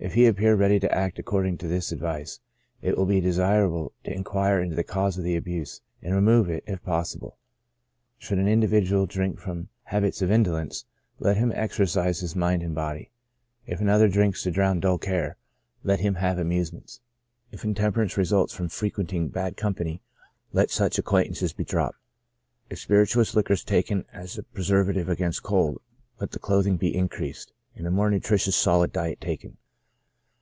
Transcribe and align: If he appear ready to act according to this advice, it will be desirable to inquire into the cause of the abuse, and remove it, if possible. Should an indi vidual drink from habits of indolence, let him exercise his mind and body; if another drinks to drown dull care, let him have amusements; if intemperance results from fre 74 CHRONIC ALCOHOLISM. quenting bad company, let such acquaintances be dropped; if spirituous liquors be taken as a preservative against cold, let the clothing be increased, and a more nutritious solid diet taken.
If 0.00 0.12
he 0.12 0.26
appear 0.26 0.54
ready 0.54 0.78
to 0.80 0.94
act 0.94 1.18
according 1.18 1.56
to 1.58 1.66
this 1.68 1.90
advice, 1.90 2.40
it 2.82 2.94
will 2.98 3.06
be 3.06 3.22
desirable 3.22 3.94
to 4.04 4.12
inquire 4.12 4.60
into 4.60 4.76
the 4.76 4.84
cause 4.84 5.16
of 5.16 5.24
the 5.24 5.34
abuse, 5.34 5.80
and 6.02 6.14
remove 6.14 6.50
it, 6.50 6.62
if 6.66 6.82
possible. 6.82 7.38
Should 8.18 8.38
an 8.38 8.46
indi 8.46 8.66
vidual 8.66 9.08
drink 9.08 9.38
from 9.38 9.70
habits 9.84 10.20
of 10.20 10.30
indolence, 10.30 10.84
let 11.20 11.38
him 11.38 11.50
exercise 11.54 12.20
his 12.20 12.36
mind 12.36 12.62
and 12.62 12.74
body; 12.74 13.12
if 13.64 13.80
another 13.80 14.06
drinks 14.06 14.42
to 14.42 14.50
drown 14.50 14.78
dull 14.80 14.98
care, 14.98 15.38
let 15.84 16.00
him 16.00 16.16
have 16.16 16.38
amusements; 16.38 17.00
if 17.50 17.64
intemperance 17.64 18.18
results 18.18 18.52
from 18.52 18.68
fre 18.68 18.88
74 18.88 18.90
CHRONIC 18.90 18.98
ALCOHOLISM. 19.12 19.30
quenting 19.30 19.32
bad 19.32 19.56
company, 19.56 20.02
let 20.52 20.70
such 20.70 20.98
acquaintances 20.98 21.54
be 21.54 21.64
dropped; 21.64 21.96
if 22.68 22.78
spirituous 22.78 23.34
liquors 23.34 23.64
be 23.64 23.70
taken 23.70 24.04
as 24.12 24.36
a 24.36 24.42
preservative 24.42 25.08
against 25.08 25.42
cold, 25.42 25.80
let 26.20 26.32
the 26.32 26.38
clothing 26.38 26.76
be 26.76 26.94
increased, 26.94 27.54
and 27.74 27.86
a 27.86 27.90
more 27.90 28.10
nutritious 28.10 28.54
solid 28.54 28.92
diet 28.92 29.18
taken. 29.18 29.56